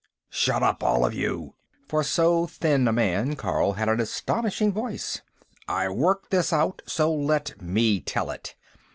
[0.31, 1.53] "Shut up, all of you!"
[1.87, 5.21] For so thin a man, Carl had an astonishing voice.
[5.67, 8.55] "I worked this out, so let me tell it."